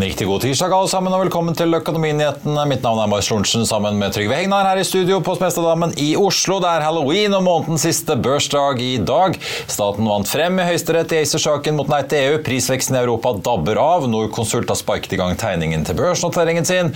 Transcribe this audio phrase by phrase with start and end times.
[0.00, 2.62] En riktig god tirsdag alle sammen, og velkommen til Økonominyhetene.
[2.70, 6.14] Mitt navn er Marius Lorentzen sammen med Trygve Hegnar her i studio på Smestadammen i
[6.16, 6.56] Oslo.
[6.64, 9.36] Det er halloween og månedens siste børsdag i dag.
[9.68, 12.38] Staten vant frem i Høyesterett i ACER-saken mot nei til EU.
[12.46, 14.06] Prisveksten i Europa dabber av.
[14.08, 16.88] Norconsult har sparket i gang tegningen til børsnoteringen sin.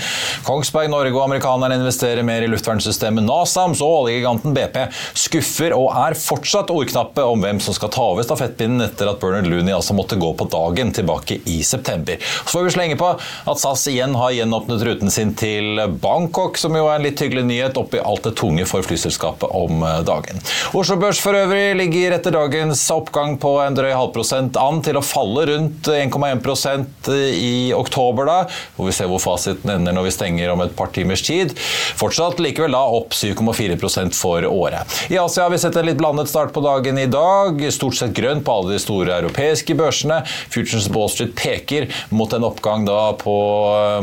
[0.48, 4.81] Kongsberg Norge og amerikanerne investerer mer i luftvernsystemet NASAMS, og oljegiganten BP
[5.27, 9.53] skuffer og er fortsatt ordknappe om hvem som skal ta over stafettpinnen etter at Bernard
[9.53, 12.17] Looney altså måtte gå på dagen tilbake i september.
[12.41, 16.77] Så får vi slenge på at SAS igjen har gjenåpnet ruten sin til Bangkok, som
[16.77, 20.42] jo er en litt hyggelig nyhet oppi alt det tunge for flyselskapet om dagen.
[20.77, 25.05] Oslo Børs for øvrig ligger etter dagens oppgang på en drøy halvprosent an til å
[25.05, 28.39] falle rundt 1,1% i oktober, da.
[28.77, 31.55] Hvor vi ser hvor fasiten ender når vi stenger om et par timers tid.
[31.98, 34.98] Fortsatt likevel da opp 7,4 for året.
[35.11, 37.61] I Asia har vi sett en litt blandet start på dagen i dag.
[37.75, 40.22] Stort sett grønt på alle de store europeiske børsene.
[40.53, 43.35] Futures Wall Street peker mot en oppgang da på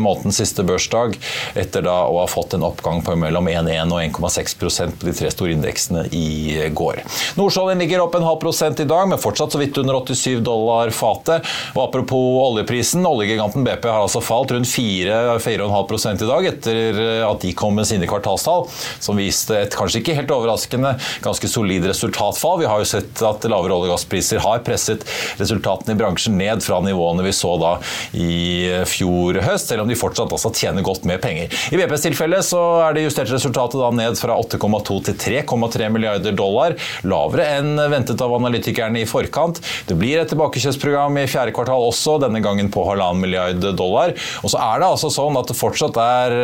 [0.01, 1.17] månedens siste børsdag,
[1.57, 5.31] etter da å ha fått en oppgang på mellom 1,1 og 1,6% på de tre
[5.33, 7.01] store indeksene i går.
[7.39, 10.91] Nordsjøoljen ligger opp en halv prosent i dag, men fortsatt så vidt under 87 dollar
[10.95, 11.47] fatet.
[11.75, 17.53] Og apropos oljeprisen, oljegiganten BP har altså falt rundt 4-4,5 i dag etter at de
[17.57, 18.67] kom med sine kvartalstall,
[18.99, 22.59] som viste et kanskje ikke helt overraskende ganske solid resultatfall.
[22.61, 25.05] Vi har jo sett at lavere olje- og gasspriser har presset
[25.41, 27.73] resultatene i bransjen ned fra nivåene vi så da
[28.17, 31.51] i fjor høst, selv om de fortsatt også tjener godt med penger.
[31.71, 36.35] I VPs tilfelle så er det justert resultatet da ned fra 8,2 til 3,3 milliarder
[36.37, 36.77] dollar,
[37.07, 39.61] lavere enn ventet av analytikerne i forkant.
[39.87, 44.15] Det blir et tilbakekjøpsprogram i fjerde kvartal også, denne gangen på halvannen milliard dollar.
[44.41, 46.37] Og så er det altså sånn at det fortsatt er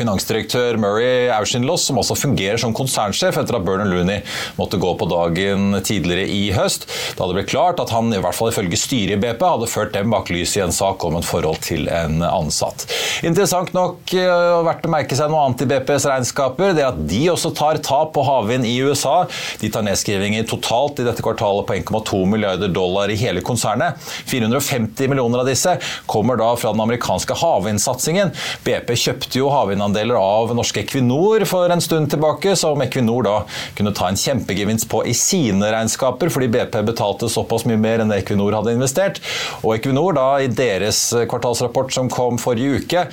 [0.00, 4.22] finansdirektør Murray Auchinloss, som også fungerer som konsernsjef etter at Bernard Looney
[4.56, 6.86] måtte gå på dagen tidligere i høst.
[7.18, 9.92] Da det ble klart at han, i hvert fall ifølge styret i BP, hadde ført
[9.96, 12.86] dem bak lyset i en sak om et forhold til en ansatt.
[13.26, 17.02] Interessant nok og verdt å merke seg noe annet i BPs regnskaper, det er at
[17.10, 19.24] de også tar tap på havvind i USA.
[19.60, 24.00] De tar nedskrivinger totalt i dette kvartalet på 1,2 milliarder dollar i hele konsernet.
[24.30, 25.76] 450 millioner av disse
[26.10, 28.32] kommer da fra den amerikanske havvindsatsingen.
[28.64, 33.36] BP kjøpte jo havvind eierandeler av norske Equinor for en stund tilbake, som Equinor da
[33.78, 38.14] kunne ta en kjempegevinst på i sine regnskaper, fordi BP betalte såpass mye mer enn
[38.14, 39.20] Equinor hadde investert.
[39.60, 43.04] Og Equinor da i deres kvartalsrapport som kom forrige uke,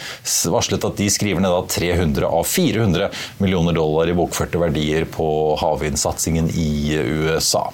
[0.53, 3.11] varslet at de skriver ned da 300 av 400
[3.43, 5.27] millioner dollar i bokførte verdier på
[5.61, 6.95] havvindsatsingen i
[7.27, 7.67] USA.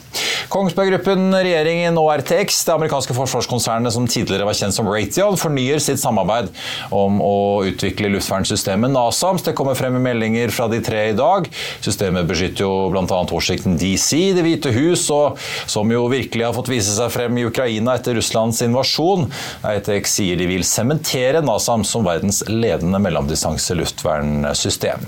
[0.53, 5.81] Kongsberg Gruppen, regjeringen og RTX, det amerikanske forsvarskonsernet som tidligere var kjent som Raytheon, fornyer
[5.81, 6.51] sitt samarbeid
[6.93, 7.35] om å
[7.69, 9.43] utvikle luftvernsystemet systemet NASAMS.
[9.43, 11.49] Det kommer frem i meldinger fra de tre i dag.
[11.83, 13.03] Systemet beskytter jo bl.a.
[13.27, 17.43] Washington DC, Det hvite hus, og som jo virkelig har fått vise seg frem i
[17.43, 19.25] Ukraina etter Russlands invasjon.
[19.67, 25.03] Eitek sier de vil sementere NASAMS som verdens ledende mellomdistanse luftvernsystem.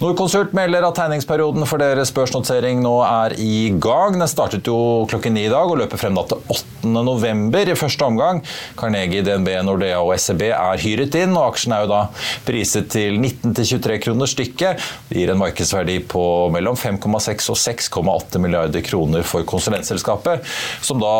[0.00, 4.16] Norconsult melder at tegningsperioden for deres børsnotering nå er i gang.
[4.16, 6.94] Den startet jo klokken ni i dag og løper frem da til 8.
[7.04, 8.40] november i første omgang.
[8.80, 12.02] Carnegie, DNB, Nordea og SEB er hyret inn, og aksjen er jo da
[12.48, 14.84] priset til til 19-23 kroner stykket.
[15.08, 16.24] Det gir en markedsverdi på
[16.54, 20.44] mellom 5,6 og 6,8 milliarder kroner for konsulentselskapet,
[20.84, 21.14] som da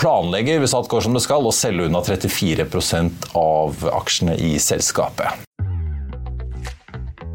[0.00, 5.44] planlegger, hvis alt går som det skal, å selge unna 34% av aksjene i selskapet.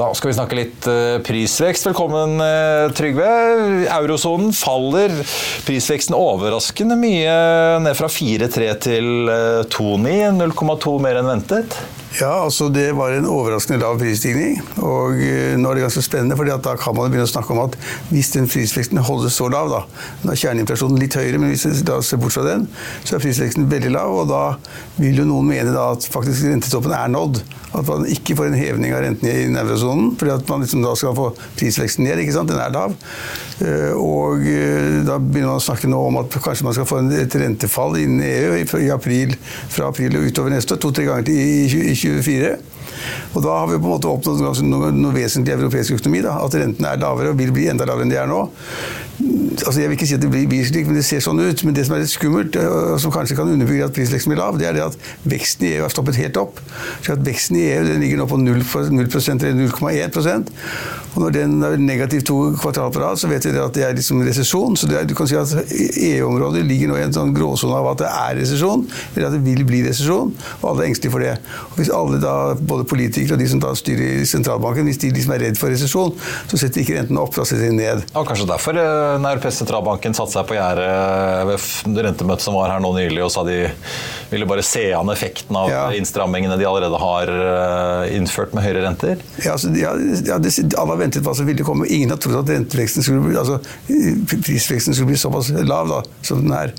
[0.00, 1.90] Da skal vi snakke litt eh, prisvekst.
[1.90, 3.28] Velkommen, eh, Trygve.
[3.92, 5.12] Eurosonen faller
[5.66, 7.34] prisveksten overraskende mye,
[7.84, 9.28] ned fra 4,3 til
[9.68, 10.14] 2,9.
[10.14, 11.76] Eh, 0,2 mer enn ventet.
[12.18, 14.56] Ja, altså det var en overraskende lav prisstigning.
[14.82, 17.76] Og nå er det ganske spennende, for da kan man begynne å snakke om at
[18.10, 19.84] hvis den prisveksten holdes så lav, da
[20.32, 22.66] er kjerneinflasjonen litt høyere, men hvis vi da ser bort fra den,
[23.04, 24.16] så er prisveksten veldig lav.
[24.24, 24.42] Og da
[24.98, 27.44] vil jo noen mene da at faktisk rentetoppen er nådd.
[27.70, 30.96] At man ikke får en hevning av renten i eurosonen, fordi at man liksom da
[30.98, 31.28] skal få
[31.60, 32.18] prisveksten ned.
[32.24, 32.50] ikke sant?
[32.50, 32.98] Den er lav.
[34.00, 34.42] Og
[35.06, 38.24] da begynner man å snakke nå om at kanskje man skal få et rentefall innen
[38.26, 39.36] EU i april,
[39.70, 42.56] fra april og utover neste år, to-tre ganger til i 2024.
[43.34, 46.24] Og da har vi på en måte oppnådd noe, noe vesentlig europeisk økonomi.
[46.26, 48.42] Da, at rentene er lavere og vil bli enda lavere enn de er nå.
[49.20, 51.62] Altså jeg vil ikke si at det blir slik, men det ser sånn ut.
[51.66, 54.58] Men det som er litt skummelt, og som kanskje kan underbygge at prisveksten blir lav,
[54.60, 54.98] det er det at
[55.28, 56.62] veksten i EU har stoppet helt opp.
[57.04, 58.64] Så at Veksten i EU ligger nå på 0,
[58.96, 60.20] 0 eller 0,1
[61.14, 63.96] og når den er negativ to kvartal på rad, så vet vi at det er
[63.96, 64.76] liksom resesjon.
[64.78, 68.02] Så er, du kan si at EU-området ligger nå i en sånn gråsone av at
[68.04, 68.84] det er resesjon,
[69.14, 71.34] eller at det vil bli resesjon, og alle er engstelige for det.
[71.70, 72.34] Og Hvis alle da,
[72.72, 75.74] både politikere og de som da styrer i sentralbanken, hvis de liksom er redd for
[75.74, 76.14] resesjon,
[76.50, 78.06] så setter ikke rentene opp, da setter de ned.
[78.14, 80.90] Og kanskje derfor eh, den europeiske sentralbanken satte seg på gjerdet
[81.50, 83.64] ved rentemøtet som var her nå nylig, og sa de
[84.30, 85.82] ville bare se an effekten av ja.
[85.96, 89.24] innstrammingene de allerede har eh, innført med høyere renter?
[89.42, 89.94] Ja, altså, ja,
[90.38, 91.88] alle har ventet hva som ville komme.
[91.90, 93.58] Ingen har trodd at renteveksten skulle bli, altså,
[94.30, 96.74] prisveksten skulle bli såpass lav da, som den er.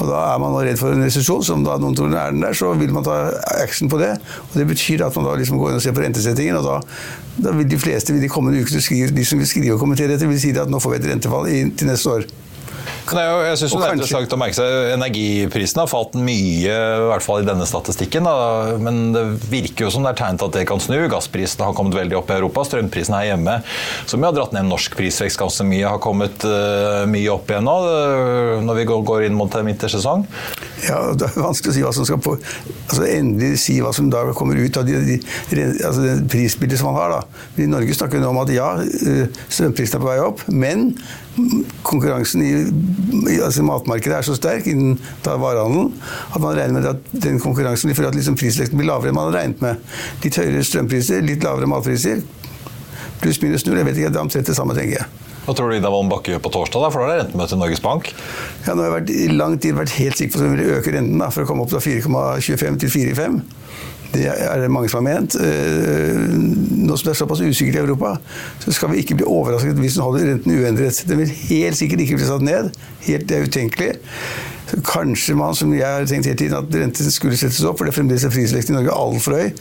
[0.00, 2.56] Og Da er man redd for en resesjon, som da noen tror er den der,
[2.56, 3.18] så vil man ta
[3.60, 4.14] action på det.
[4.48, 6.78] Og Det betyr at man da liksom går inn og ser på rentesettingen, og da,
[7.46, 10.28] da vil de fleste vil de kommende ukene de som vil skrive og kommentere dette,
[10.28, 12.30] vil si at nå får vi et rentefall til neste år.
[13.16, 17.24] Nei, jeg synes det er interessant å merke seg Energiprisene har falt mye, i hvert
[17.24, 18.28] fall i denne statistikken.
[18.28, 18.76] Da.
[18.82, 20.98] Men det virker jo som det er tegn til at det kan snu.
[21.10, 22.64] Gassprisene har kommet veldig opp i Europa.
[22.68, 23.60] Strømprisene her hjemme,
[24.10, 27.78] som har dratt ned norsk prisvekst ganske mye, har kommet uh, mye opp igjen nå
[28.64, 30.26] når vi går inn mot en vintersesong.
[30.88, 32.36] Ja, Det er vanskelig å si hva som skal på,
[32.88, 35.18] altså endelig si hva som da kommer ut av de, de,
[35.86, 37.16] altså det prisbildet som man har.
[37.16, 37.42] da.
[37.60, 40.90] I Norge snakker vi nå om at ja, eh, strømprisene er på vei opp, men
[41.86, 42.52] konkurransen i,
[43.30, 45.92] i altså matmarkedet er så sterk innen varehandelen
[46.34, 49.18] at man regner med at den konkurransen vil føre at liksom prisveksten blir lavere enn
[49.18, 49.88] man hadde regnet med.
[50.24, 52.24] Litt høyere strømpriser, litt lavere matpriser.
[53.20, 53.78] Pluss minus null.
[53.80, 55.29] Jeg vet ikke, det er omtrent det samme, tenker jeg.
[55.46, 56.84] Hva tror du Ida Wolden Bakke gjør på torsdag?
[56.84, 56.90] da?
[56.92, 58.10] For da er det rentemøte i Norges Bank.
[58.66, 60.94] Ja, nå har jeg I lang tid vært helt sikker på at hun ville øke
[60.94, 63.40] renten da, for å komme opp fra 4,25 til 4,5.
[64.10, 65.36] Det er det mange som har ment.
[65.38, 66.22] Eh,
[66.82, 68.16] nå som det er såpass usikkert i Europa,
[68.62, 71.02] så skal vi ikke bli overrasket hvis den holder renten uendret.
[71.06, 72.72] Den vil helt sikkert ikke bli satt ned.
[73.06, 73.92] Helt, det er utenkelig.
[74.86, 77.94] Kanskje man, som jeg har tenkt hele tiden, at renten skulle settes opp, for det
[77.94, 79.52] er fremdeles er prisveksten i Norge altfor høy.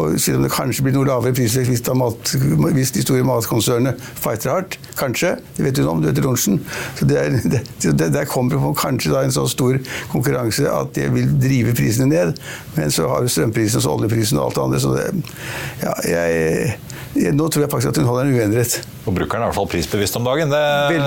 [0.00, 2.32] Og selv om det kanskje blir noe lavere prisvekst hvis, mat,
[2.76, 6.60] hvis de store matkonsernene fighter hardt, kanskje, det vet du nå om, du heter Lorentzen.
[6.98, 9.78] så det er, det, Der kommer det kanskje da en så stor
[10.12, 12.34] konkurranse at det vil drive prisene ned.
[12.76, 15.08] Men så har du strømprisen og oljeprisen og alt det andre, så det,
[15.82, 16.76] ja, jeg
[17.14, 18.78] Nå tror jeg faktisk at hun holder den uendret.
[19.04, 20.52] Forbrukeren er i hvert fall prisbevisst om dagen.
[20.52, 20.62] Det,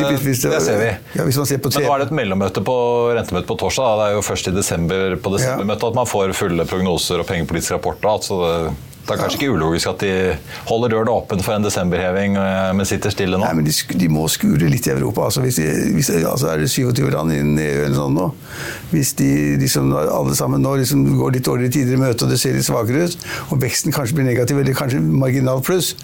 [0.10, 0.48] prisbevisst.
[0.50, 0.89] det ser vi.
[1.17, 2.77] Ja, hvis man ser på Men nå er det et mellommøte på
[3.15, 3.86] rentemøte på torsdag.
[3.86, 3.98] Da.
[4.01, 7.77] Det er jo først i desember på desembermøtet at man får fulle prognoser og pengepolitisk
[7.77, 8.01] rapport.
[8.03, 8.17] Da.
[8.25, 10.12] Så det, det er kanskje ikke ulogisk at de
[10.70, 13.43] holder døren åpen for en desemberheving, eh, men sitter stille nå.
[13.43, 15.25] Nei, men de, de må skure litt i Europa.
[15.27, 15.65] Altså, hvis de,
[15.96, 18.29] hvis, altså er det 27 land innen EU eller sånn nå.
[18.93, 19.31] Hvis de
[19.62, 22.70] liksom, alle sammen nå liksom går litt dårligere tider i møte, og det ser litt
[22.70, 25.96] svakere ut, og veksten kanskje blir negativ, eller kanskje marginal pluss,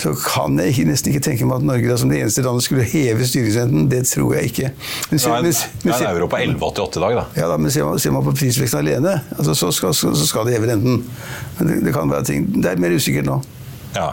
[0.00, 2.86] så kan jeg nesten ikke tenke meg at Norge da, som det eneste landet skulle
[2.88, 3.86] heve styringsrenten.
[3.92, 4.72] Det tror jeg ikke.
[5.10, 7.24] Men ser, er, men, nå er ser, euro på 11,88 i dag, da.
[7.38, 10.26] ja, da, men ser, man, ser man på prisveksten alene, altså, så, skal, så, så
[10.28, 11.04] skal det heve renten.
[11.58, 13.40] Men det, det kan være ting Det er mer usikkert nå.
[13.94, 14.12] Ja.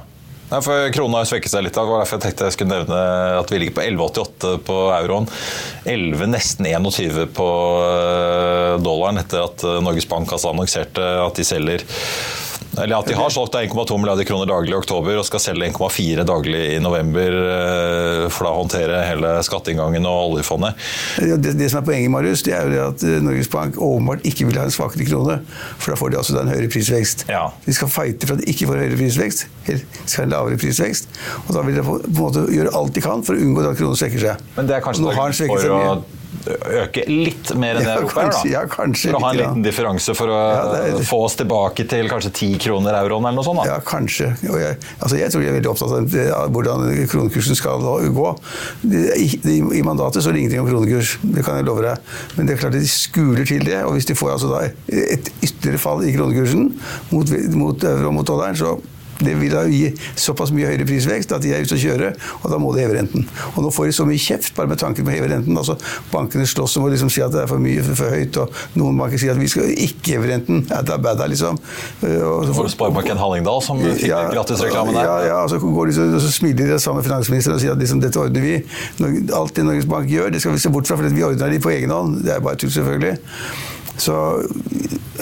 [0.52, 1.78] Nei, for Krona har svekket seg litt.
[1.78, 2.98] Det var derfor jeg tenkte jeg skulle nevne
[3.40, 5.30] at vi ligger på 11,88 på euroen.
[5.88, 7.48] 11, nesten 21 på
[7.88, 11.88] eh, dollaren etter at eh, Norges Bank altså annonserte at de selger
[12.78, 16.24] eller at de har solgt 1,2 milliarder kroner daglig i oktober og skal selge 1,4
[16.28, 20.80] daglig i november eh, for da å håndtere hele skatteinngangen og oljefondet.
[21.20, 24.24] Det, det som er poenget, Marius, det er jo det at eh, Norges Bank åpenbart
[24.28, 25.42] ikke vil ha en svakere krone.
[25.82, 27.26] For da får de altså en høyere prisvekst.
[27.32, 27.44] Ja.
[27.68, 29.46] De skal fighte for at de ikke får høyere prisvekst.
[29.68, 31.12] eller De skal ha en lavere prisvekst.
[31.44, 33.68] Og da vil de på, på en måte gjøre alt de kan for å unngå
[33.68, 34.50] at kronen svekker seg.
[34.56, 36.21] Men det er kanskje Og nå har den svekket seg mye.
[36.48, 38.50] Øke litt mer enn det Ja, Europa gjør, da?
[38.50, 41.36] ja, kanskje for å ha en liten differanse for å Ja, det er- få oss
[41.36, 43.64] tilbake til kanskje 10 kroner euroen eller noe sånt?
[43.64, 43.66] da?
[43.66, 44.32] Ja, kanskje.
[44.42, 48.40] Jeg, altså jeg tror de er veldig opptatt av det- hvordan kronekursen skal gå.
[48.84, 49.40] Det- I,
[49.80, 51.98] i- mandatet så er det ingenting om kronekurs, det kan jeg love deg.
[52.38, 53.84] Men det er klart at de skuler til det.
[53.86, 56.74] Og hvis de får altså et ytterligere fall i kronekursen
[57.12, 58.80] mot, mot euro og mot dollaren, så
[59.26, 62.12] det vil da gi såpass mye høyere prisvekst at de er ute å kjøre,
[62.42, 63.26] og da må de heve renten.
[63.56, 65.58] Og nå får de så mye kjeft bare med tanken på å heve renten.
[65.58, 65.78] altså
[66.12, 69.00] Bankene slåss om å liksom si at det er for mye, for, høyt, og noen
[69.00, 70.64] banker sier at vi skal ikke heve renten.
[70.70, 71.60] Det er bad, liksom.
[72.04, 75.08] Eh, Og så For Sparebanken Hallingdal som fikk ja, gratisreklamen der.
[75.08, 77.76] Ja, ja, og så, går de så, så smiler de sammen med finansministeren og sier
[77.76, 78.56] at liksom, dette ordner vi.
[79.36, 81.62] Alt det Norges Bank gjør, det skal vi se bort fra, for vi ordner det
[81.64, 82.22] på egen hånd.
[82.26, 83.18] Det er bare tull, selvfølgelig.
[83.98, 84.16] Så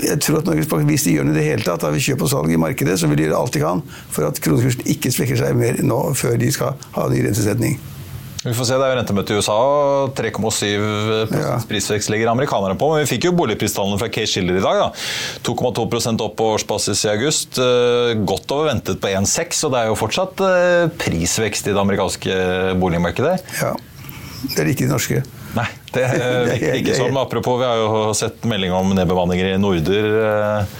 [0.03, 2.21] jeg tror at Norges Bank, hvis de gjør det i det hele tatt, av kjøp
[2.23, 3.81] og salg i markedet, så vil de gjøre alt de kan
[4.13, 7.79] for at kronekursen ikke svekker seg mer nå før de skal ha ny rentesetning.
[8.39, 11.57] Vi får se, Det er jo rentemøte i USA, og 3,7 Ja.
[11.67, 12.93] prisvekst ligger amerikanerne på.
[12.95, 14.79] Men vi fikk jo boligpristallene fra Case Schiller i dag.
[14.79, 14.93] da.
[15.43, 17.59] 2,2% opp på årsbasis i august.
[17.59, 21.81] Eh, Godt over ventet på 1,6, og det er jo fortsatt eh, prisvekst i det
[21.83, 23.41] amerikanske boligmarkedet.
[23.61, 23.73] Ja,
[24.55, 25.23] Det er ikke de norske.
[25.57, 25.65] Nei,
[25.95, 27.17] det eh, virker ikke sånn.
[27.17, 30.77] Apropos, vi har jo sett melding om nedbemanninger i Norder eh,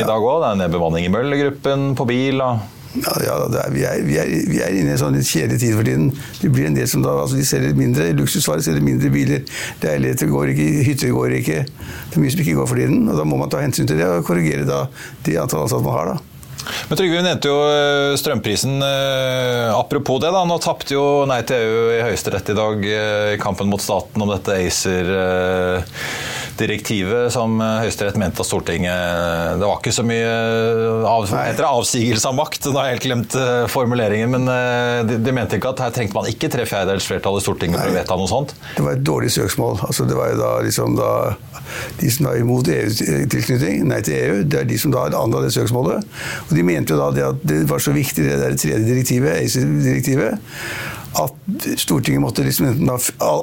[0.00, 0.42] i dag òg.
[0.42, 2.42] Det er nedbemanning i Møller-gruppen, på bil.
[2.44, 2.60] og
[2.92, 5.28] Ja, ja det er, vi, er, vi, er, vi er inne i en sånn litt
[5.28, 6.10] kjedelig tid for tiden.
[6.42, 9.46] Det blir en del som da, altså De selger mindre luksusvarer, selger mindre biler.
[9.84, 11.62] Leiligheter går ikke, hytter går ikke.
[11.70, 13.06] Det er mye som ikke går for tiden.
[13.08, 14.84] og Da må man ta hensyn til det og korrigere da
[15.24, 16.12] de antallet ansatte man har.
[16.12, 16.31] da.
[16.88, 18.76] Men Trygve, vi nevnte jo eh, strømprisen.
[18.82, 20.44] eh, Apropos det, da.
[20.48, 24.22] Nå tapte jo Nei til EU i Høyesterett i dag eh, i kampen mot staten
[24.22, 24.60] om dette
[26.62, 31.66] ACER-direktivet som eh, Høyesterett mente at Stortinget Det var ikke så mye eh, av, etter
[31.66, 34.30] avsigelse av makt, nå har jeg helt glemt eh, formuleringen.
[34.36, 37.44] Men eh, de, de mente ikke at her trengte man ikke tre fjerdedels flertall i
[37.44, 38.54] Stortinget for å vedta noe sånt.
[38.76, 39.82] Det var et dårlig søksmål.
[39.88, 41.12] Altså, det var jo da liksom da
[41.96, 45.52] De som var imot EU-tilknytning, nei til EU, det er de som da anla det
[45.54, 46.08] søksmålet.
[46.48, 49.38] Og de mente jo da det at det var så viktig, det der tredje direktivet,
[49.38, 50.36] ACER-direktivet,
[51.20, 52.96] at Stortinget måtte liksom enten da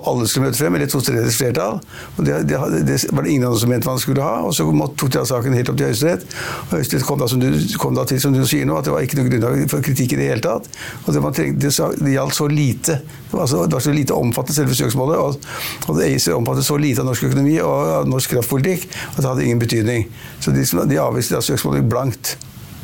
[0.09, 1.77] alle skulle møte frem, eller to tredjedels flertall.
[2.17, 2.57] Og det, det,
[2.87, 4.39] det var det ingen andre som mente man skulle ha.
[4.47, 6.25] Og så tok de av saken helt opp til Høyesterett.
[6.65, 7.49] Og Høyesterett kom, da, som du,
[7.81, 10.17] kom da til, som du sier nå, at det var ikke noe grunnlag for kritikk
[10.17, 10.69] i det hele tatt.
[11.05, 12.99] Og det, trengte, det, gjaldt så lite.
[13.29, 15.21] Det var, så, det var så lite omfattende selve søksmålet.
[15.21, 19.45] Og, og ACER omfattet så lite av norsk økonomi og norsk kraftpolitikk at det hadde
[19.45, 20.07] ingen betydning.
[20.41, 22.37] Så de, de avviste da søksmålet blankt.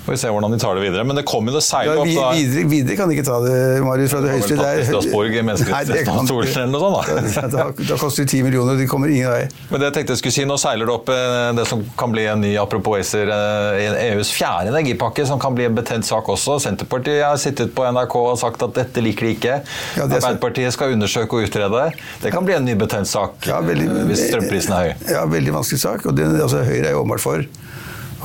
[0.06, 1.04] Får vi se hvordan de tar det videre.
[1.10, 2.28] Men det kom jo det seile opp da.
[2.38, 4.12] videre, videre kan de ikke ta det, Marius.
[4.14, 7.48] Fra det høyeste Det er Strasbourg, i menneskerettighetsdomstolen eller noe sånt, da.
[7.56, 9.48] Da, da koster det ti millioner, og de kommer ingen vei.
[9.72, 12.14] Men det jeg tenkte jeg skulle si, Nå seiler det opp eh, det som kan
[12.14, 16.30] bli en ny apropos ACER, eh, EUs fjerde energipakke, som kan bli en betent sak
[16.36, 16.60] også.
[16.68, 19.58] Senterpartiet har sittet på NRK og sagt at dette liker de ikke.
[19.98, 20.16] Ja, er.
[20.20, 21.88] Arbeiderpartiet skal undersøke og utrede.
[22.22, 25.10] Det kan bli en ny betent sak Ja, veldig- eh, hvis strømprisen er høy.
[25.18, 26.06] Ja, veldig vanskelig sak.
[26.06, 27.46] Og det, altså, Høyre er jo åpenbart for,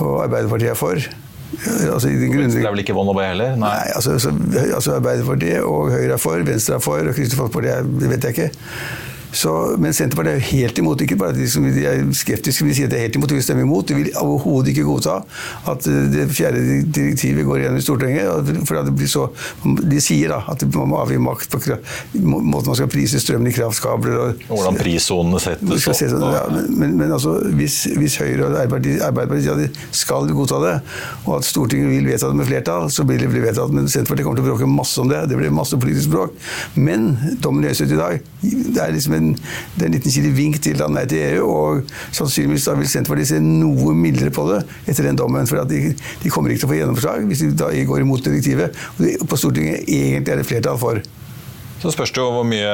[0.04, 1.08] og Arbeiderpartiet er for.
[1.58, 3.56] Ja, Altså, i den Det er vel ikke vondt å be heller?
[3.58, 3.70] Nei.
[3.74, 4.32] Nei, altså, så,
[4.76, 8.36] altså Arbeiderpartiet og Høyre er for, Venstre er for, og Kristelig Folkeparti det vet jeg
[8.36, 8.50] ikke.
[9.32, 11.02] Så, men Senterpartiet er jo helt imot.
[11.04, 13.18] Ikke bare at de som de er skeptiske men de sier at de er helt
[13.18, 13.86] imot, de vil stemme imot.
[13.88, 15.20] De vil overhodet ikke godta
[15.70, 18.50] at eh, det fjerde direktivet går gjennom i Stortinget.
[18.68, 19.28] For det blir så,
[19.64, 21.60] De sier da at man må avgi makt på
[22.20, 24.18] måten man skal prise strømmen i kraftkabler.
[24.20, 26.26] Og, Hvordan prissonene settes opp.
[26.34, 30.74] Ja, men, men, altså, hvis, hvis Høyre og Arbeiderpartiet, Arbeiderpartiet skal godta det,
[31.26, 33.72] og at Stortinget vil vedta det med flertall, så blir det vedtatt.
[33.74, 35.22] Men Senterpartiet kommer til å bråke masse om det.
[35.30, 36.36] Det blir masse politisk bråk.
[36.74, 39.30] Men dommen i Høyesterett i dag det er liksom en,
[39.76, 41.46] det er en liten kilde vink til nei til EU.
[41.50, 45.48] Og sannsynligvis da vil Senterpartiet se noe mildere på det etter den dommen.
[45.50, 48.76] For de, de, kommer ikke til å få gjennomslag hvis de da går imot direktivet.
[48.96, 51.02] Og det, på Stortinget egentlig er det flertall for.
[51.80, 52.72] Så spørs det jo hvor mye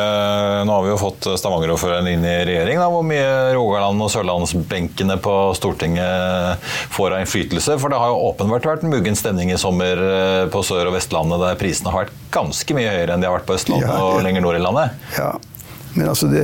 [0.67, 2.81] Nå har vi jo fått Stavanger-ordføreren inn i regjering.
[2.83, 6.63] Da, hvor mye Rogaland og sørlandsbenkene på Stortinget
[6.95, 7.79] får av innflytelse.
[7.83, 10.97] For det har jo åpenbart vært en muggen stemning i sommer eh, på Sør- og
[10.99, 14.01] Vestlandet der prisene har vært ganske mye høyere enn de har vært på Østlandet ja,
[14.03, 15.07] og lenger nord i landet.
[15.15, 15.31] Ja.
[15.97, 16.43] Men altså, det,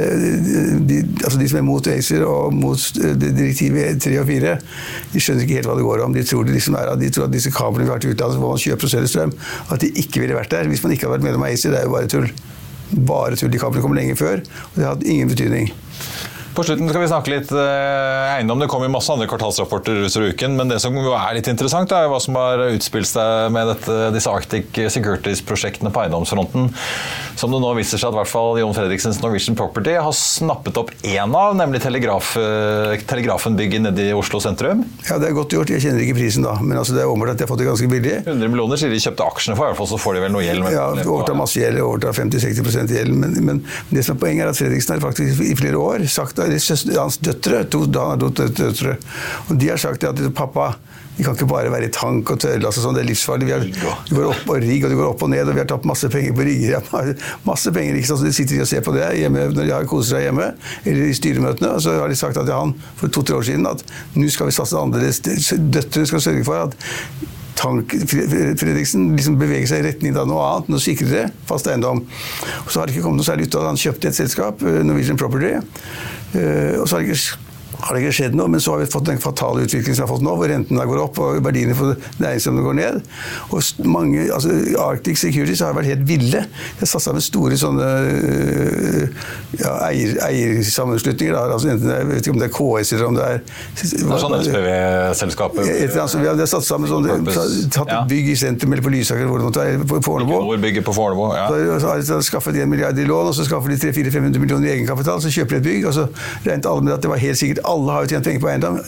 [0.88, 4.54] de, altså de, som er mot ACER og mot eh, direktivet 3 og 4,
[5.12, 6.16] de skjønner ikke helt hva det går om.
[6.16, 8.54] De tror, det liksom er, de tror at disse kablene vi har til utlandet, hvor
[8.54, 9.36] man kjøper og selger strøm,
[9.68, 11.74] at de ikke ville vært der hvis man ikke hadde vært medlem av ACER.
[11.76, 12.32] Det er jo bare tull
[12.92, 13.52] bare tull.
[13.52, 15.72] De kablene kommer lenge før, og det har hatt ingen betydning.
[16.52, 18.60] På slutten skal vi snakke litt eh, eiendom.
[18.60, 22.10] Det kommer masse andre kvartalsrapporter utover uken, men det som jo er litt interessant, er
[22.12, 26.68] hva som har utspilt seg med dette, disse Arctic Securities-prosjektene på eiendomsfronten.
[27.40, 30.76] Som det nå viser seg at i hvert fall Jon Fredriksens Norwegian Property har snappet
[30.76, 34.84] opp én av, nemlig telegraf, eh, Telegrafen-bygget nede i Oslo sentrum.
[35.08, 35.72] Ja, det er godt gjort.
[35.72, 37.70] Jeg kjenner ikke prisen, da, men altså, det er åpenbart at de har fått det
[37.70, 38.14] ganske billig.
[38.26, 40.44] 100 millioner sier de kjøpte aksjene for, i hvert fall så får de vel noe
[40.44, 40.68] gjeld.
[40.76, 43.16] Ja, overtar masse gjeld, overtar 50-60 gjeld.
[43.24, 46.41] Men, men, det som er poenget er at Fredriksen har faktisk i flere år sagt
[46.98, 48.96] hans døtre, to, døtre,
[49.48, 50.72] og de har sagt at pappa
[51.16, 53.48] vi kan ikke bare være i tank og tørrlass altså sånn, det er livsfarlig.
[53.48, 53.64] Vi har,
[54.08, 55.84] du går opp og rigg, og du går opp og ned, og vi har tatt
[55.88, 56.88] masse penger på rigger.
[57.50, 58.22] masse penger, ikke sant?
[58.22, 60.48] Så de sitter og ser på det hjemme når de har koser seg hjemme,
[60.86, 61.74] eller i styremøtene.
[61.76, 63.84] Og så har de sagt at han for to-tre år siden at
[64.16, 65.20] nå skal vi satse annerledes.
[65.52, 66.78] Døtrene skal sørge for at
[67.62, 72.02] Tank, Fredriksen liksom beveger seg i retning av noe annet, noe sikrere, fast eiendom.
[72.64, 73.70] Og så har det ikke kommet noe særlig ut av det.
[73.70, 75.54] Han kjøpte et selskap, eh, Norwegian Property.
[76.34, 77.51] Eh, og så har det ikke
[77.82, 80.06] har det ikke skjedd noe, men så har vi fått den fatale utviklingen som vi
[80.06, 83.00] har fått nå, hvor rentene går opp og verdiene for næringslivet går ned.
[83.50, 86.44] Og mange, altså Arctic Securities har vært helt ville.
[86.46, 87.88] De har satt sammen store sånne
[89.58, 91.36] ja, eier, eiersammenslutninger.
[91.42, 94.22] Altså enten jeg vet ikke om det er KS eller om det er Det er
[94.22, 95.72] sånn SPV-selskapet?
[96.02, 97.18] Altså, vi har satt sammen sånne,
[97.74, 100.80] tatt et bygg i sentrum eller på Lysaker hvor det måtte være, på Fornebu.
[100.86, 101.48] På Fornebu, ja.
[101.82, 104.72] Så har de skaffet 1 milliard i lån, og så skaffer de 300-400-500 millioner i
[104.76, 106.06] egenkapital, så kjøper de et bygg, og så
[106.46, 108.78] regnet alle med at det var helt sikkert alle har jo tjent penger på eiendom.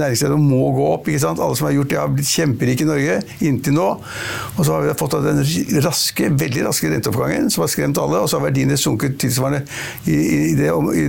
[0.00, 1.08] Næringslivet må gå opp.
[1.08, 1.42] ikke sant?
[1.42, 3.88] Alle som har gjort det, har blitt kjemperike i Norge inntil nå.
[4.54, 5.42] Og så har vi fått den
[5.84, 8.22] raske, veldig raske renteoppgangen som har skremt alle.
[8.22, 9.64] Og så har verdiene sunket tilsvarende
[10.10, 11.06] i, i, det, i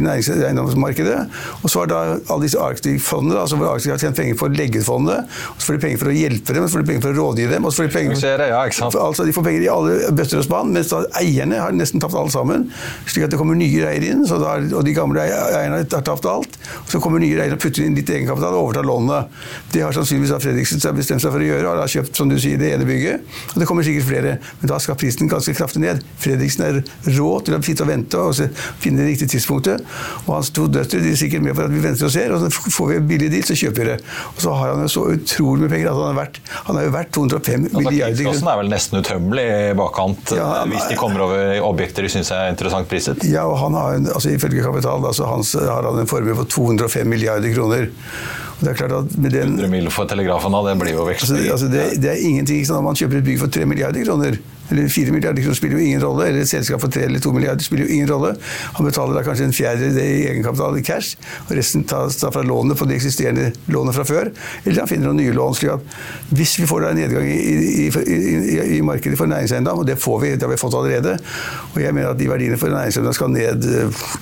[0.49, 1.17] eiendomsmarkedet.
[1.61, 4.57] Og så har da alle disse Arctic-fondene, altså hvor Arctic har tjent penger for å
[4.57, 5.25] legge ut fondene.
[5.53, 7.13] Og så får de penger for å hjelpe dem, og så får de penger for
[7.13, 7.65] å rådgi dem.
[7.65, 8.61] og så får De penger for, ja,
[9.05, 12.17] altså de får penger i alle bøtter og spann, mens da eierne har nesten tapt
[12.17, 12.67] alle sammen.
[13.09, 16.59] Slik at det kommer nye eiere inn, da, og de gamle eierne har tapt alt.
[16.83, 19.25] Og så kommer nye eiere og putter inn litt egenkapital og overtar lånene.
[19.73, 22.59] Det har sannsynligvis Fredriksen bestemt seg for å gjøre, og har kjøpt som du sier,
[22.61, 23.25] det ene bygget.
[23.53, 26.03] Og det kommer sikkert flere, men da skal prisen ganske kraftig ned.
[26.23, 26.79] Fredriksen er
[27.17, 29.83] rå til å sitte og vente og finne det riktige tidspunktet.
[30.23, 32.45] Og hans to døtre de er sikkert med på at vi venter og ser, og
[32.45, 33.97] så får vi en billig deal, så kjøper vi det.
[34.31, 36.87] Og så har han jo så utrolig mye penger at han har vært, han er
[36.87, 38.51] jo verdt 205 altså, milliarder kroner.
[38.53, 42.31] er vel nesten utømmelig i bakkant ja, han, hvis de kommer over objekter de syns
[42.35, 43.25] er interessant priset?
[43.27, 46.47] Ja, og han har altså ifølge Kapital da, så har han en formue på
[46.85, 47.89] 205 milliarder kroner.
[48.55, 51.07] Og det er klart at med den, 100 mil for telegrafen, da, det blir jo
[51.09, 51.27] vekst.
[51.27, 54.39] Altså, altså det, det, er ingenting at man kjøper et bygg for 3 milliarder kroner
[54.71, 57.33] eller 4 milliarder kroner spiller jo ingen rolle, eller et selskap for 3 eller 2
[57.35, 58.33] milliarder spiller jo ingen rolle.
[58.77, 62.43] Han betaler da kanskje en fjerdedel i egenkapital i cash, og resten tas da fra
[62.45, 64.31] lånet på de eksisterende lånene fra før.
[64.63, 65.57] Eller han finner noen nye lån.
[65.59, 67.37] slik at Hvis vi får da en nedgang i,
[67.85, 71.17] i, i, i markedet for næringseiendom, og det får vi, det har vi fått allerede,
[71.73, 73.69] og jeg mener at de verdiene for næringseiendom skal ned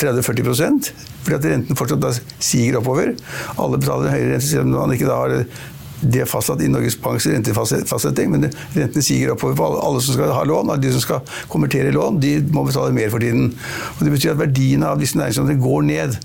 [0.01, 0.91] 30-40
[1.23, 2.12] fordi at renten fortsatt da
[2.43, 3.13] siger oppover.
[3.62, 5.36] Alle betaler en høyere rente selv om man ikke da har
[6.04, 10.34] det er fastsatt i Norges Banks rentefastsetting, men rentene siger oppover på alle, som skal
[10.36, 10.72] ha lån.
[10.74, 13.52] Alle de som skal konvertere lån, de må betale mer for tiden.
[13.98, 16.18] Og Det betyr at verdiene av disse næringseiendommene går ned.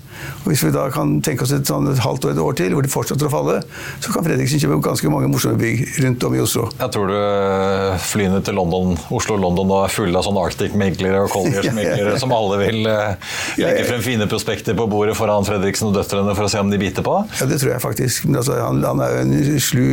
[0.43, 2.75] Og Hvis vi da kan tenke oss et, sånn, et halvt år, et år til,
[2.75, 3.59] hvor de fortsetter å falle,
[4.03, 6.67] så kan Fredriksen kjøpe ganske mange morsomme bygg rundt om i Oslo.
[6.79, 10.43] Jeg tror du eh, flyene til London, Oslo og London nå er fulle av sånne
[10.49, 13.15] Arctic-meglere og Colliers-meglere som alle vil uh,
[13.61, 16.79] legge frem fine prospekter på bordet foran Fredriksen og døtrene for å se om de
[16.81, 17.15] biter på?
[17.39, 18.27] Ja, det tror jeg faktisk.
[18.27, 19.33] Men altså, han, han er jo en
[19.69, 19.85] slu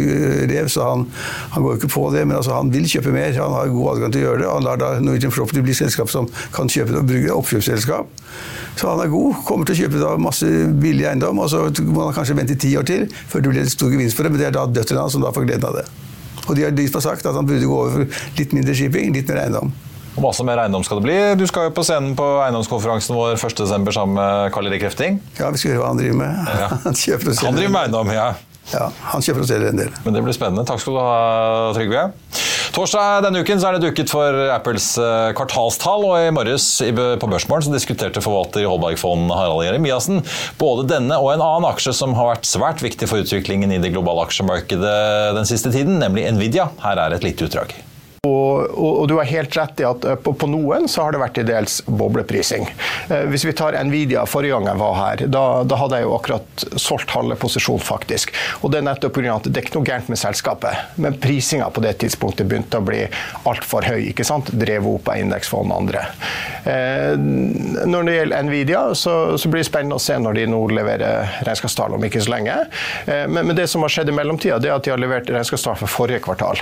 [0.51, 1.07] rev, så han,
[1.55, 2.25] han går jo ikke på det.
[2.27, 3.37] Men altså, han vil kjøpe mer.
[3.39, 4.51] Han har god adgang til å gjøre det.
[4.53, 7.35] Han lar da Norwegian Property bli selskap som kan kjøpe det og bruke det.
[7.37, 8.23] Oppkjøpsselskap.
[8.77, 9.39] Så han er god.
[9.49, 10.49] Kommer til å kjøpe da masse
[10.83, 13.73] billig eiendom, og så må han kanskje vente ti år til før det blir en
[13.73, 14.35] stor gevinst for det.
[14.35, 15.87] Men det er da døtrene hans som da får gleden av det.
[16.47, 19.15] Og de har, lyst på sagt at han burde gå over for litt mindre shipping,
[19.17, 19.73] litt mer eiendom.
[20.17, 21.17] Og masse mer eiendom skal det bli.
[21.37, 23.91] Du skal jo på scenen på eiendomskonferansen vår 1.12.
[23.93, 25.19] sammen med Karl Erik Krefting.
[25.37, 26.53] Ja, vi skal høre hva han driver med.
[26.57, 26.69] Ja.
[26.87, 26.97] Han.
[27.43, 28.29] Han driver med eiendom, ja.
[28.73, 29.95] Ja, han kjøper og selger en del.
[30.05, 30.67] Men det blir spennende.
[30.67, 32.09] Takk skal du ha, Trygve.
[32.77, 37.73] Torsdag denne uken er det duket for Apples eh, kvartalstall, og i morges på Børsmorgen
[37.73, 40.21] diskuterte forvalter i Holberg Fond Harald Jeremiassen
[40.61, 43.95] både denne og en annen aksje som har vært svært viktig for utviklingen i det
[43.95, 44.97] globale aksjemarkedet
[45.39, 46.69] den siste tiden, nemlig Nvidia.
[46.85, 47.73] Her er et lite utdrag.
[48.27, 51.15] Og, og, og du har helt rett i at eh, på, på noen så har
[51.15, 52.69] det vært til dels bobleprising.
[53.11, 56.15] Eh, hvis vi tar Nvidia forrige gang jeg var her, da, da hadde jeg jo
[56.17, 58.33] akkurat solgt halve posisjon, faktisk.
[58.63, 59.37] Og det er nettopp pga.
[59.37, 62.87] at det er ikke noe gærent med selskapet, men prisinga på det tidspunktet begynte å
[62.87, 63.05] bli
[63.49, 64.11] altfor høy.
[64.11, 64.51] ikke sant?
[64.53, 66.07] Drevet opp av indeksfond og andre.
[66.65, 70.63] Eh, når det gjelder Nvidia, så, så blir det spennende å se når de nå
[70.77, 72.57] leverer regnskapstall om ikke så lenge.
[73.07, 75.91] Men, men det som har skjedd i mellomtida, er at de har levert regnskapstall for
[75.91, 76.61] forrige kvartal.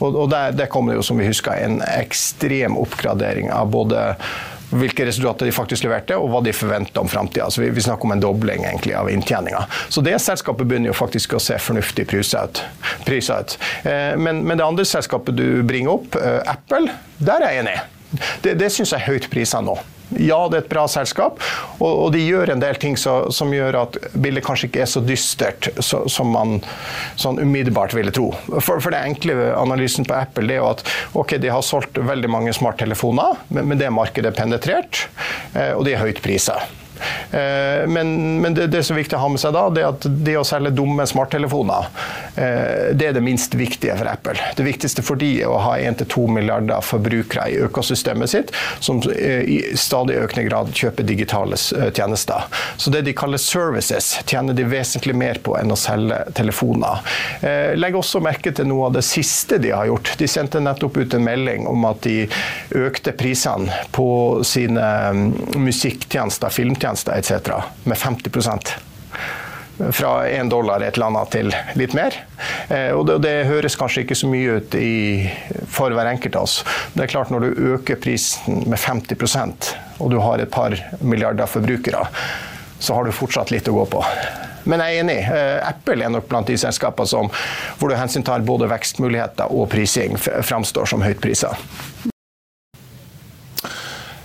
[0.00, 4.02] Og, og der, der kom det jo, som vi husker, en ekstrem oppgradering av både
[4.72, 7.48] hvilke resultater de faktisk leverte, og hva de forventa om framtida.
[7.58, 9.66] Vi, vi snakker om en dobling egentlig av inntjeninga.
[9.92, 12.62] Så det selskapet begynner jo faktisk å se fornuftig priset ut.
[13.04, 13.58] priset ut.
[13.84, 17.80] Eh, men, men det andre selskapet du bringer opp, eh, Apple, der er jeg enig.
[18.44, 19.76] Det, det syns jeg er høyt prisa nå.
[20.20, 21.40] Ja, det er et bra selskap,
[21.78, 24.90] og, og de gjør en del ting så, som gjør at bildet kanskje ikke er
[24.90, 26.58] så dystert så, som man
[27.20, 28.30] sånn umiddelbart ville tro.
[28.58, 30.84] For, for det enkle analysen på Apple det er jo at
[31.18, 35.06] ok, de har solgt veldig mange smarttelefoner, men, men det markedet er penetrert,
[35.54, 36.60] eh, og de er høyt prisa.
[37.30, 39.88] Eh, Men, men det, det som er viktig å ha med seg da, det er
[39.90, 41.88] at det å selge dumme smarttelefoner,
[42.36, 44.36] eh, det er det minst viktige for Apple.
[44.56, 49.42] Det viktigste for de er å ha 1-2 milliarder forbrukere i økosystemet sitt, som eh,
[49.42, 52.46] i stadig økende grad kjøper digitale tjenester.
[52.76, 57.02] Så det de kaller services, tjener de vesentlig mer på enn å selge telefoner.
[57.76, 60.12] Legg også merke til noe av det siste de har gjort.
[60.18, 62.26] De sendte nettopp ut en melding om at de
[62.78, 64.08] økte prisene på
[64.46, 67.52] sine mm, musikktjenester, filmtjenester etc.
[67.84, 68.74] med 50%
[69.92, 72.16] fra én dollar et eller annet til litt mer.
[72.68, 74.92] Eh, og det, det høres kanskje ikke så mye ut i,
[75.72, 76.60] for hver enkelt av oss.
[76.94, 81.46] Det er klart Når du øker prisen med 50% og du har et par milliarder
[81.46, 82.04] forbrukere,
[82.82, 84.04] så har du fortsatt litt å gå på.
[84.64, 85.18] Men jeg er enig.
[85.26, 87.30] eh, Apple er nok blant de selskapene som,
[87.78, 91.56] hvor du hensyntar både vekstmuligheter og prising, framstår som høyt prisa.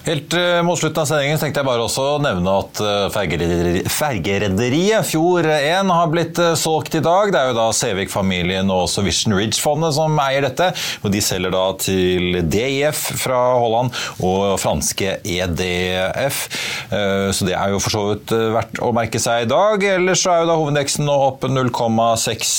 [0.08, 3.08] Helt eh, mot slutten av sendingen tenkte jeg bare også å nevne at eh,
[3.92, 7.34] fergerederiet Fjord eh, 1 har blitt solgt i dag.
[7.34, 10.70] Det er jo da Sevik-familien og også Vision Ridge-fondet som eier dette.
[11.04, 13.92] og De selger da til DIF fra Holland
[14.24, 16.40] og franske EDF.
[16.88, 19.84] Så det er jo for så vidt verdt å merke seg i dag.
[19.98, 22.56] Ellers er jo da hovedindeksen nå opp 0,6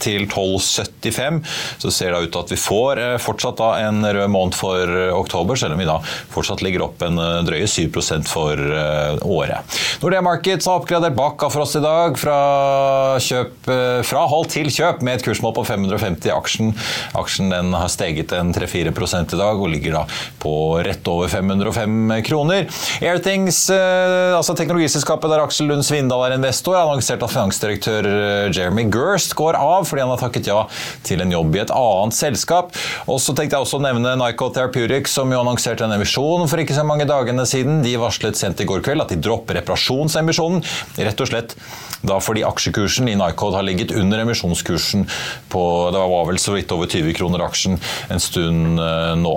[0.00, 1.40] til 12,70 95,
[1.78, 5.12] så ser det ut til at vi får eh, fortsatt en rød måned for eh,
[5.14, 5.98] oktober, selv om vi da
[6.34, 7.90] fortsatt ligger opp en eh, drøye 7
[8.28, 8.60] for
[9.24, 9.76] året.
[10.02, 12.36] Nordea Markets har oppgradert Bakka for oss i dag fra,
[13.22, 13.68] kjøp,
[14.06, 16.72] fra hold til kjøp med et kursmål på 550 i aksjen.
[17.18, 20.04] Aksjen den har steget en 3-4 i dag og ligger da
[20.42, 22.68] på rett over 505 kroner.
[23.04, 28.10] Airthings, altså teknologiselskapet der Aksel Lund Svindal er investor, har annonsert at finansdirektør
[28.54, 30.64] Jeremy Gerst går av fordi han har takket ja
[31.06, 32.72] til en jobb i et annet selskap.
[33.10, 36.62] Og så tenkte jeg også å nevne Nyco Therapeutics, som jo annonserte en emisjon for
[36.62, 37.82] ikke så mange dagene siden.
[37.84, 40.62] De varslet sent i går kveld at de dropper reparasjonsemisjonen,
[41.00, 41.56] rett og slett
[42.04, 45.06] da fordi aksjekursen i Nycod har ligget under emisjonskursen
[45.52, 45.62] på
[45.94, 47.78] det var vel så vidt over 20 kroner aksjen
[48.12, 49.34] en stund eh, nå.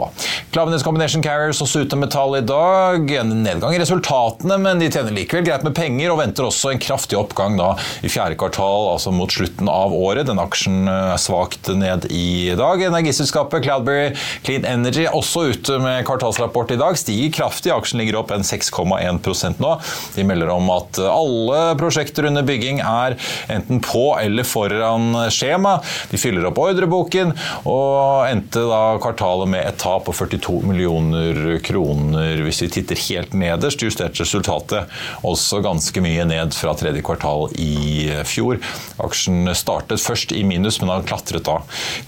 [0.51, 3.07] Klaveness Combination Carriers også ute med tall i dag.
[3.21, 6.83] En nedgang i resultatene, men de tjener likevel greit med penger og venter også en
[6.83, 10.27] kraftig oppgang da i fjerde kvartal, altså mot slutten av året.
[10.27, 12.83] Den aksjen er er svakt ned i dag.
[12.83, 16.97] Energiselskapet Cloudberry Clean Energy også ute med kvartalsrapport i dag.
[16.97, 19.73] Stiger kraftig, aksjen ligger opp en 6,1 nå.
[20.15, 23.15] De melder om at alle prosjekter under bygging er
[23.49, 25.77] enten på eller foran skjema.
[26.11, 27.33] De fyller opp ordreboken
[27.65, 32.43] og endte da kvartalet med et tap på 42 millioner kroner.
[32.43, 34.91] Hvis vi titter helt nederst, justert resultatet
[35.23, 38.59] også ganske mye ned fra tredje kvartal i fjor.
[39.03, 41.59] Aksjen startet først i minus, men har klatret da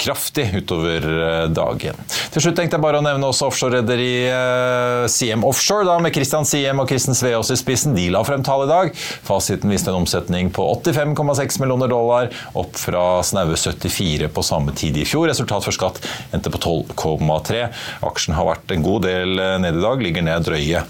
[0.01, 1.05] kraftig utover
[1.53, 1.97] dagen.
[2.33, 6.81] Til slutt tenkte jeg bare å nevne også offshorerederiet CM Offshore, da, med Christian Siem
[6.81, 7.95] og Kristen Sveaas i spissen.
[7.97, 8.93] De la frem tall i dag.
[9.27, 14.97] Fasiten viste en omsetning på 85,6 millioner dollar, opp fra snaue 74 på samme tid
[14.99, 15.27] i fjor.
[15.31, 16.01] Resultat for skatt
[16.35, 17.65] endte på 12,3.
[18.09, 20.85] Aksjen har vært en god del ned i dag, ligger ned drøye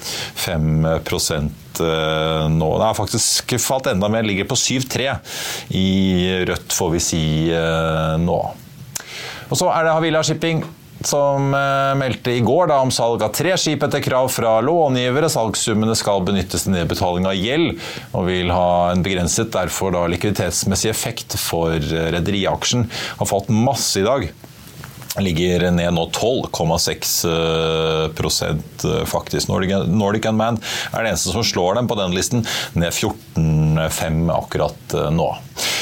[0.45, 0.69] 5
[1.83, 2.69] eh, nå.
[2.77, 5.13] Det har faktisk falt enda mer, ligger på 7,3
[5.77, 5.87] i
[6.49, 8.41] rødt, får vi si eh, nå.
[9.49, 10.61] Og så er det Havila Shipping
[11.05, 15.31] som eh, meldte i går da, om salg av tre skip etter krav fra långivere.
[15.31, 17.79] Salgssummene skal benyttes til nedbetaling av gjeld,
[18.11, 22.89] og vil ha en begrenset derfor da, likviditetsmessig effekt for rederiaksjen.
[23.21, 24.27] Har falt masse i dag
[25.17, 29.49] ligger ned nå 12,6 eh, faktisk.
[29.49, 32.45] Nordic, Nordic er det eneste som slår dem på den listen,
[32.77, 35.29] ned 14,5 akkurat eh, nå.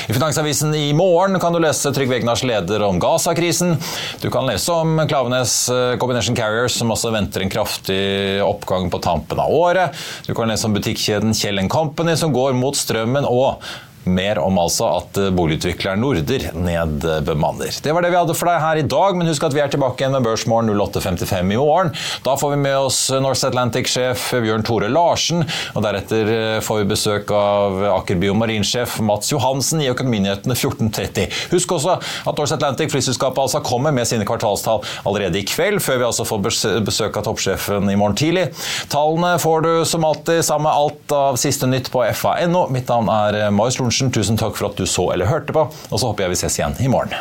[0.07, 3.75] I Finansavisen i morgen kan du lese Trygve Egnars leder om Gaza-krisen.
[4.21, 7.99] Du kan lese om Klavenes eh, Combination Carriers, som også venter en kraftig
[8.45, 10.07] oppgang på tampen av året.
[10.27, 13.27] Du kan lese om butikkjeden Kjell Company, som går mot strømmen.
[13.27, 13.61] og
[14.09, 17.73] mer om altså at eh, boligutvikleren Norder nedbemanner.
[17.83, 19.71] Det var det vi hadde for deg her i dag, men husk at vi er
[19.73, 21.93] tilbake igjen med Børsmorgen 08.55 i morgen.
[22.25, 26.89] Da får vi med oss North Atlantic-sjef Bjørn Tore Larsen, og deretter eh, får vi
[26.93, 31.27] besøk av Aker Biomarin-sjef Mats Johansen i Økonominyhetene 14.30.
[31.53, 36.01] Husk også at North Atlantic, flyselskapet, altså kommer med sine kvartalstall allerede i kveld, før
[36.01, 36.43] vi altså får
[36.87, 38.47] besøk av toppsjefen i morgen tidlig.
[38.91, 42.67] Tallene får du som alltid sammen med alt av siste nytt på fa.no.
[42.73, 46.05] Mitt navn er Marius Tusen takk for at du så eller hørte på, og så
[46.11, 47.17] håper jeg vi ses igjen i morgen.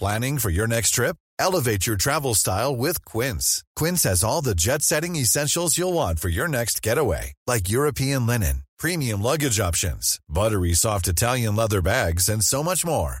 [0.00, 1.16] Planning for your next trip?
[1.38, 3.62] Elevate your travel style with Quince.
[3.76, 8.26] Quince has all the jet setting essentials you'll want for your next getaway, like European
[8.26, 13.20] linen, premium luggage options, buttery soft Italian leather bags, and so much more